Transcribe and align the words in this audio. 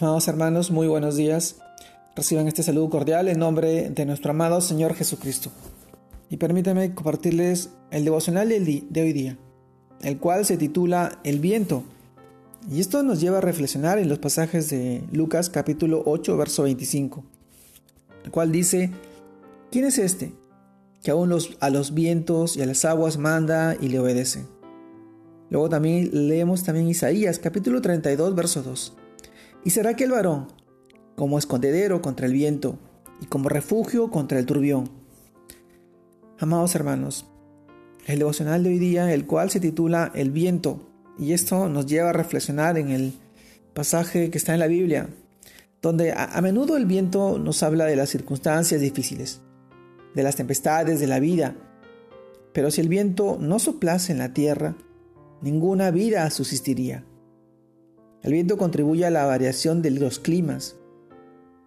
Amados 0.00 0.28
hermanos, 0.28 0.70
muy 0.70 0.88
buenos 0.88 1.16
días. 1.16 1.56
Reciban 2.16 2.48
este 2.48 2.62
saludo 2.62 2.88
cordial 2.88 3.28
en 3.28 3.38
nombre 3.38 3.90
de 3.90 4.06
nuestro 4.06 4.30
amado 4.30 4.62
Señor 4.62 4.94
Jesucristo. 4.94 5.50
Y 6.30 6.38
permítanme 6.38 6.94
compartirles 6.94 7.68
el 7.90 8.06
devocional 8.06 8.48
de 8.48 9.02
hoy 9.02 9.12
día, 9.12 9.36
el 10.00 10.16
cual 10.16 10.46
se 10.46 10.56
titula 10.56 11.18
El 11.22 11.38
viento. 11.38 11.84
Y 12.70 12.80
esto 12.80 13.02
nos 13.02 13.20
lleva 13.20 13.38
a 13.38 13.42
reflexionar 13.42 13.98
en 13.98 14.08
los 14.08 14.18
pasajes 14.18 14.70
de 14.70 15.04
Lucas 15.12 15.50
capítulo 15.50 16.02
8, 16.06 16.34
verso 16.34 16.62
25, 16.62 17.22
el 18.24 18.30
cual 18.30 18.52
dice, 18.52 18.90
¿quién 19.70 19.84
es 19.84 19.98
este 19.98 20.32
que 21.02 21.10
aún 21.10 21.30
a 21.60 21.68
los 21.68 21.92
vientos 21.92 22.56
y 22.56 22.62
a 22.62 22.66
las 22.66 22.86
aguas 22.86 23.18
manda 23.18 23.76
y 23.78 23.88
le 23.88 23.98
obedece? 23.98 24.46
Luego 25.50 25.68
también 25.68 26.08
leemos 26.26 26.64
también 26.64 26.88
Isaías 26.88 27.38
capítulo 27.38 27.82
32, 27.82 28.34
verso 28.34 28.62
2. 28.62 28.96
Y 29.64 29.70
será 29.70 29.90
aquel 29.90 30.10
varón 30.10 30.48
como 31.16 31.38
escondedero 31.38 32.00
contra 32.00 32.26
el 32.26 32.32
viento 32.32 32.78
y 33.20 33.26
como 33.26 33.48
refugio 33.48 34.10
contra 34.10 34.38
el 34.38 34.46
turbión. 34.46 34.90
Amados 36.38 36.74
hermanos, 36.74 37.26
el 38.06 38.18
devocional 38.18 38.62
de 38.62 38.70
hoy 38.70 38.78
día, 38.78 39.12
el 39.12 39.26
cual 39.26 39.50
se 39.50 39.60
titula 39.60 40.10
El 40.14 40.30
viento, 40.30 40.88
y 41.18 41.34
esto 41.34 41.68
nos 41.68 41.84
lleva 41.84 42.10
a 42.10 42.14
reflexionar 42.14 42.78
en 42.78 42.90
el 42.90 43.12
pasaje 43.74 44.30
que 44.30 44.38
está 44.38 44.54
en 44.54 44.60
la 44.60 44.66
Biblia, 44.66 45.10
donde 45.82 46.12
a, 46.12 46.24
a 46.24 46.40
menudo 46.40 46.78
el 46.78 46.86
viento 46.86 47.38
nos 47.38 47.62
habla 47.62 47.84
de 47.84 47.96
las 47.96 48.08
circunstancias 48.08 48.80
difíciles, 48.80 49.42
de 50.14 50.22
las 50.22 50.36
tempestades 50.36 51.00
de 51.00 51.06
la 51.06 51.20
vida, 51.20 51.54
pero 52.52 52.70
si 52.70 52.80
el 52.80 52.88
viento 52.88 53.36
no 53.38 53.58
soplase 53.58 54.12
en 54.12 54.18
la 54.18 54.32
tierra, 54.32 54.76
ninguna 55.42 55.90
vida 55.90 56.28
subsistiría. 56.30 57.04
El 58.22 58.32
viento 58.32 58.58
contribuye 58.58 59.06
a 59.06 59.10
la 59.10 59.24
variación 59.24 59.80
de 59.80 59.90
los 59.90 60.18
climas, 60.18 60.76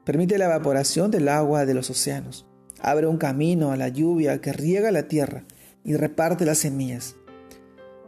permite 0.06 0.38
la 0.38 0.46
evaporación 0.46 1.10
del 1.10 1.28
agua 1.30 1.66
de 1.66 1.74
los 1.74 1.90
océanos, 1.90 2.46
abre 2.80 3.08
un 3.08 3.18
camino 3.18 3.72
a 3.72 3.78
la 3.78 3.88
lluvia 3.88 4.40
que 4.40 4.54
riega 4.54 4.92
la 4.92 5.08
tierra 5.08 5.46
y 5.84 5.96
reparte 5.96 6.46
las 6.46 6.60
semillas. 6.60 7.16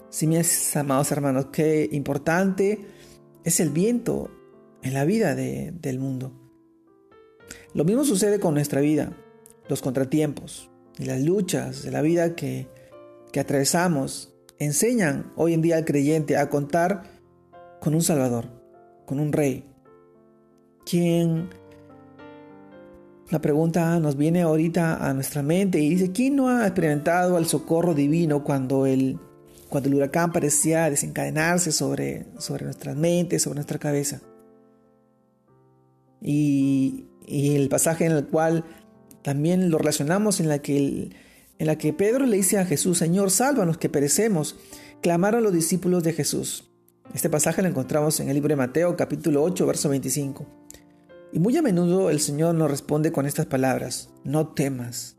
Sí, 0.10 0.28
mis 0.28 0.76
amados 0.76 1.12
hermanos, 1.12 1.48
qué 1.52 1.90
importante 1.92 2.86
es 3.44 3.60
el 3.60 3.72
viento 3.72 4.30
en 4.84 4.94
la 4.94 5.06
vida 5.06 5.34
del 5.34 6.00
mundo. 6.00 6.32
Lo 7.74 7.84
mismo 7.84 8.04
sucede 8.04 8.40
con 8.40 8.54
nuestra 8.54 8.80
vida, 8.80 9.12
los 9.68 9.82
contratiempos 9.82 10.70
y 11.00 11.06
las 11.06 11.22
luchas 11.22 11.82
de 11.82 11.92
la 11.92 12.02
vida 12.02 12.36
que, 12.36 12.68
que 13.32 13.40
atravesamos 13.40 14.34
enseñan 14.60 15.32
hoy 15.36 15.54
en 15.54 15.62
día 15.62 15.78
al 15.78 15.86
creyente 15.86 16.38
a 16.38 16.50
contar 16.50 17.15
con 17.80 17.96
un 17.96 18.02
Salvador, 18.02 18.46
con 19.06 19.20
un 19.20 19.32
Rey, 19.32 19.66
quien 20.86 21.50
la 23.30 23.42
pregunta 23.42 24.00
nos 24.00 24.18
viene 24.18 24.44
ahorita 24.44 25.08
a 25.08 25.14
nuestra 25.14 25.42
mente 25.42 25.80
y 25.80 25.90
dice, 25.90 26.12
¿quién 26.12 26.36
no 26.36 26.50
ha 26.50 26.66
experimentado 26.68 27.38
el 27.38 27.48
socorro 27.48 27.96
divino 27.96 28.44
cuando 28.44 28.86
el, 28.86 29.20
cuando 29.68 29.90
el 29.90 29.96
huracán 29.96 30.32
parecía 30.32 30.90
desencadenarse 30.90 31.72
sobre, 31.72 32.28
sobre 32.38 32.66
nuestras 32.66 32.96
mentes, 32.96 33.42
sobre 33.42 33.56
nuestra 33.56 33.80
cabeza? 33.80 34.22
Y, 36.22 37.08
el 37.28 37.70
pasaje 37.70 38.06
en 38.06 38.12
el 38.12 38.28
cual 38.28 38.64
también 39.24 39.72
lo 39.72 39.80
relacionamos 39.80 40.40
en 40.40 40.48
la, 40.48 40.60
que 40.60 41.10
en 41.58 41.68
la 41.68 41.76
que 41.76 41.92
Pedro 41.92 42.28
le 42.28 42.38
dice 42.38 42.60
a 42.60 42.66
Jesús, 42.66 43.00
Señor, 43.00 43.32
sálvanos 43.32 43.80
que 43.80 43.90
perecemos, 43.90 44.56
clamaron 45.02 45.42
los 45.42 45.52
discípulos 45.52 46.04
de 46.04 46.14
Jesús. 46.14 46.70
Este 47.16 47.30
pasaje 47.30 47.62
lo 47.62 47.70
encontramos 47.70 48.20
en 48.20 48.28
el 48.28 48.34
libro 48.34 48.50
de 48.50 48.58
Mateo 48.58 48.98
capítulo 48.98 49.42
8, 49.42 49.66
verso 49.66 49.88
25. 49.88 50.46
Y 51.32 51.40
muy 51.40 51.56
a 51.56 51.62
menudo 51.62 52.10
el 52.10 52.20
Señor 52.20 52.56
nos 52.56 52.70
responde 52.70 53.14
con 53.14 53.26
estas 53.26 53.46
palabras, 53.46 54.10
no 54.26 54.50
temas. 54.50 55.16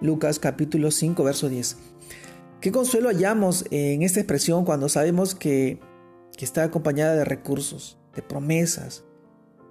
Lucas 0.00 0.40
capítulo 0.40 0.90
5, 0.90 1.22
verso 1.22 1.48
10. 1.48 1.76
¿Qué 2.60 2.72
consuelo 2.72 3.08
hallamos 3.08 3.66
en 3.70 4.02
esta 4.02 4.18
expresión 4.18 4.64
cuando 4.64 4.88
sabemos 4.88 5.36
que, 5.36 5.78
que 6.36 6.44
está 6.44 6.64
acompañada 6.64 7.14
de 7.14 7.24
recursos, 7.24 8.00
de 8.16 8.22
promesas, 8.22 9.04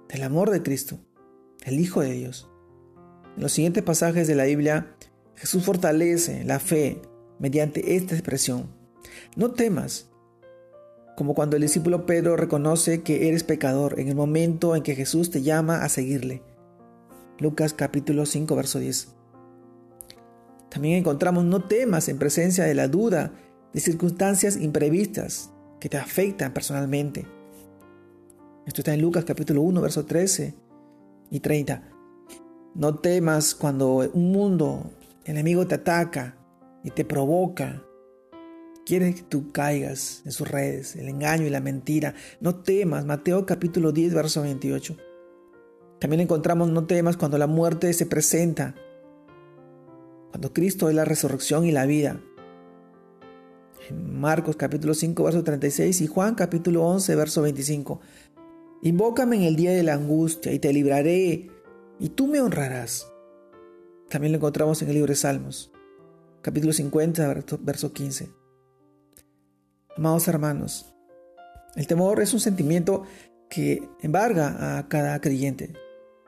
del 0.08 0.22
amor 0.22 0.48
de 0.48 0.62
Cristo, 0.62 1.00
el 1.66 1.78
Hijo 1.78 2.00
de 2.00 2.12
Dios? 2.12 2.50
En 3.36 3.42
los 3.42 3.52
siguientes 3.52 3.82
pasajes 3.82 4.26
de 4.26 4.36
la 4.36 4.44
Biblia, 4.44 4.96
Jesús 5.34 5.66
fortalece 5.66 6.44
la 6.44 6.60
fe 6.60 7.02
mediante 7.38 7.94
esta 7.94 8.14
expresión. 8.14 8.74
No 9.36 9.50
temas, 9.50 10.08
como 11.16 11.34
cuando 11.34 11.56
el 11.56 11.62
discípulo 11.62 12.04
Pedro 12.04 12.36
reconoce 12.36 13.02
que 13.02 13.28
eres 13.28 13.42
pecador 13.42 13.98
en 13.98 14.08
el 14.08 14.14
momento 14.14 14.76
en 14.76 14.82
que 14.82 14.94
Jesús 14.94 15.30
te 15.30 15.42
llama 15.42 15.82
a 15.82 15.88
seguirle. 15.88 16.42
Lucas 17.38 17.72
capítulo 17.72 18.26
5, 18.26 18.54
verso 18.54 18.78
10. 18.78 19.08
También 20.68 20.98
encontramos 20.98 21.44
no 21.44 21.64
temas 21.64 22.08
en 22.10 22.18
presencia 22.18 22.64
de 22.64 22.74
la 22.74 22.88
duda, 22.88 23.32
de 23.72 23.80
circunstancias 23.80 24.58
imprevistas 24.58 25.50
que 25.80 25.88
te 25.88 25.96
afectan 25.96 26.52
personalmente. 26.52 27.26
Esto 28.66 28.82
está 28.82 28.92
en 28.92 29.00
Lucas 29.00 29.24
capítulo 29.24 29.62
1, 29.62 29.80
verso 29.80 30.04
13 30.04 30.54
y 31.30 31.40
30. 31.40 31.82
No 32.74 32.96
temas 32.96 33.54
cuando 33.54 34.10
un 34.12 34.32
mundo 34.32 34.90
enemigo 35.24 35.66
te 35.66 35.76
ataca 35.76 36.36
y 36.84 36.90
te 36.90 37.06
provoca 37.06 37.85
quiere 38.86 39.12
que 39.14 39.22
tú 39.22 39.50
caigas 39.52 40.22
en 40.24 40.32
sus 40.32 40.48
redes, 40.48 40.94
el 40.96 41.08
engaño 41.08 41.44
y 41.44 41.50
la 41.50 41.60
mentira. 41.60 42.14
No 42.40 42.54
temas, 42.54 43.04
Mateo 43.04 43.44
capítulo 43.44 43.92
10, 43.92 44.14
verso 44.14 44.42
28. 44.42 44.96
También 45.98 46.20
encontramos 46.20 46.70
no 46.70 46.86
temas 46.86 47.16
cuando 47.16 47.36
la 47.36 47.48
muerte 47.48 47.92
se 47.92 48.06
presenta, 48.06 48.76
cuando 50.30 50.52
Cristo 50.52 50.88
es 50.88 50.94
la 50.94 51.04
resurrección 51.04 51.66
y 51.66 51.72
la 51.72 51.84
vida. 51.84 52.20
Marcos 53.92 54.56
capítulo 54.56 54.94
5, 54.94 55.22
verso 55.24 55.42
36 55.42 56.00
y 56.00 56.06
Juan 56.06 56.34
capítulo 56.34 56.84
11, 56.84 57.14
verso 57.16 57.42
25. 57.42 58.00
Invócame 58.82 59.36
en 59.36 59.42
el 59.42 59.56
día 59.56 59.72
de 59.72 59.82
la 59.82 59.94
angustia 59.94 60.52
y 60.52 60.60
te 60.60 60.72
libraré 60.72 61.50
y 61.98 62.08
tú 62.10 62.28
me 62.28 62.40
honrarás. 62.40 63.10
También 64.08 64.32
lo 64.32 64.36
encontramos 64.36 64.80
en 64.82 64.88
el 64.88 64.94
libro 64.94 65.10
de 65.10 65.16
Salmos, 65.16 65.72
capítulo 66.42 66.72
50, 66.72 67.34
verso 67.62 67.92
15. 67.92 68.45
Amados 69.96 70.28
hermanos, 70.28 70.94
el 71.74 71.86
temor 71.86 72.20
es 72.20 72.34
un 72.34 72.40
sentimiento 72.40 73.04
que 73.48 73.88
embarga 74.02 74.78
a 74.78 74.88
cada 74.88 75.18
creyente 75.22 75.72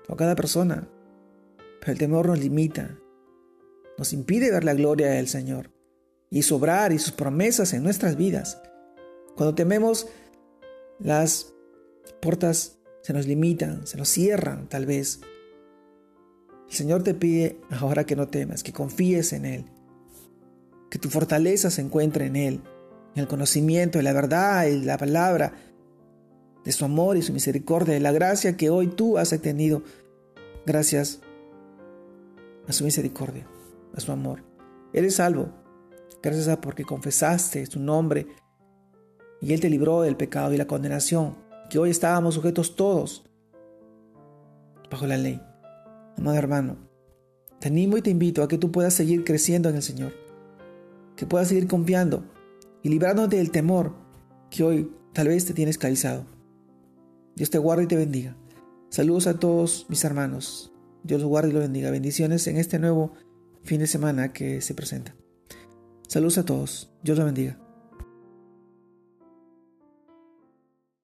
o 0.09 0.15
a 0.15 0.17
cada 0.17 0.35
persona, 0.35 0.89
pero 1.79 1.93
el 1.93 1.99
temor 1.99 2.29
nos 2.29 2.39
limita, 2.39 2.99
nos 3.99 4.15
impide 4.15 4.51
ver 4.51 4.65
la 4.65 4.73
gloria 4.73 5.09
del 5.09 5.29
Señor 5.29 5.71
y 6.31 6.45
sobrar 6.45 6.93
y 6.93 6.99
sus 6.99 7.13
promesas 7.13 7.75
en 7.75 7.83
nuestras 7.83 8.17
vidas. 8.17 8.59
Cuando 9.37 9.55
tememos, 9.55 10.09
las 10.99 11.53
puertas 12.23 12.79
se 13.03 13.13
nos 13.13 13.27
limitan, 13.27 13.87
se 13.87 13.99
nos 13.99 14.09
cierran 14.09 14.67
tal 14.71 14.87
vez. 14.87 15.21
El 16.71 16.75
Señor 16.75 17.03
te 17.03 17.13
pide 17.13 17.61
ahora 17.69 18.05
que 18.05 18.17
no 18.17 18.29
temas, 18.29 18.63
que 18.63 18.73
confíes 18.73 19.35
en 19.35 19.45
Él, 19.45 19.67
que 20.91 20.99
tu 20.99 21.11
fortaleza 21.11 21.71
se 21.71 21.83
encuentre 21.83 22.25
en 22.25 22.37
Él 22.37 22.63
en 23.15 23.23
el 23.23 23.29
conocimiento 23.29 23.99
de 23.99 24.05
la 24.05 24.13
verdad 24.13 24.67
y 24.67 24.83
la 24.83 24.99
palabra, 24.99 25.53
de 26.65 26.73
su 26.73 26.85
amor 26.85 27.17
y 27.17 27.23
su 27.23 27.33
misericordia, 27.33 27.95
de 27.95 28.01
la 28.01 28.13
gracia 28.13 28.57
que 28.57 28.71
hoy 28.71 28.89
tú 28.89 29.17
has 29.19 29.31
tenido 29.41 29.83
gracias 30.67 31.21
a 32.67 32.73
su 32.73 32.85
misericordia, 32.85 33.47
a 33.95 34.01
su 34.01 34.13
amor. 34.13 34.45
Eres 34.93 35.17
salvo 35.17 35.49
gracias 36.23 36.49
a 36.49 36.61
porque 36.61 36.85
confesaste 36.85 37.65
su 37.67 37.81
nombre 37.81 38.27
y 39.41 39.53
Él 39.53 39.61
te 39.61 39.71
libró 39.71 40.03
del 40.03 40.17
pecado 40.17 40.53
y 40.53 40.57
la 40.57 40.67
condenación, 40.67 41.37
que 41.71 41.79
hoy 41.79 41.91
estábamos 41.91 42.35
sujetos 42.35 42.77
todos 42.77 43.25
bajo 44.91 45.07
la 45.07 45.17
ley. 45.17 45.41
Amado 46.17 46.37
hermano, 46.37 46.77
te 47.61 47.69
animo 47.69 47.97
y 47.97 48.03
te 48.03 48.11
invito 48.11 48.43
a 48.43 48.49
que 48.49 48.59
tú 48.59 48.73
puedas 48.73 48.95
seguir 48.95 49.25
creciendo 49.25 49.69
en 49.69 49.77
el 49.77 49.83
Señor, 49.83 50.13
que 51.17 51.27
puedas 51.27 51.49
seguir 51.49 51.69
confiando 51.69 52.25
y 52.83 52.89
librándote 52.89 53.37
del 53.37 53.51
temor 53.51 53.95
que 54.51 54.63
hoy 54.63 54.93
tal 55.13 55.29
vez 55.29 55.45
te 55.45 55.55
tiene 55.55 55.71
esclavizado. 55.71 56.27
Dios 57.37 57.51
te 57.51 57.59
guarde 57.59 57.85
y 57.85 57.87
te 57.87 57.97
bendiga. 57.97 58.37
Saludos 58.91 59.27
a 59.27 59.39
todos 59.39 59.87
mis 59.89 60.05
hermanos. 60.05 60.73
Dios 61.03 61.21
los 61.21 61.29
guarde 61.29 61.51
y 61.51 61.53
los 61.53 61.63
bendiga. 61.63 61.91
Bendiciones 61.91 62.47
en 62.47 62.57
este 62.57 62.79
nuevo 62.79 63.13
fin 63.63 63.81
de 63.81 63.87
semana 63.87 64.33
que 64.33 64.61
se 64.61 64.75
presenta. 64.75 65.15
Saludos 66.09 66.39
a 66.39 66.45
todos. 66.45 66.91
Dios 67.03 67.19
los 67.19 67.27
bendiga. 67.27 67.68